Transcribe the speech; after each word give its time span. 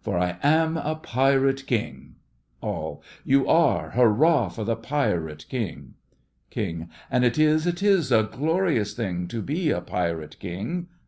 For 0.00 0.18
I 0.18 0.38
am 0.42 0.76
a 0.76 0.96
Pirate 0.96 1.64
King! 1.68 2.16
ALL: 2.60 3.00
You 3.24 3.46
are! 3.46 3.90
Hurrah 3.90 4.48
for 4.48 4.64
the 4.64 4.74
Pirate 4.74 5.46
King! 5.48 5.94
KING: 6.50 6.90
And 7.08 7.24
it 7.24 7.38
is, 7.38 7.64
it 7.64 7.80
is 7.80 8.10
a 8.10 8.24
glorious 8.24 8.92
thing 8.94 9.28
To 9.28 9.40
be 9.40 9.70
a 9.70 9.80
Pirate 9.80 10.40
King. 10.40 10.88